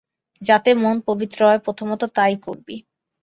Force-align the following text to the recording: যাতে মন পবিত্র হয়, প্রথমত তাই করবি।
যাতে 0.41 0.69
মন 0.75 0.95
পবিত্র 1.07 1.39
হয়, 1.47 1.61
প্রথমত 1.65 2.01
তাই 2.15 2.33
করবি। 2.45 2.77